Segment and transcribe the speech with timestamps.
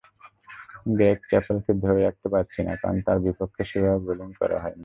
[0.95, 1.71] Greg চ্যাপেলকে
[2.05, 4.79] রাখতে পারছি না, কারণ তাঁর বিপক্ষে সেভাবে বোলিং করা হয়নি।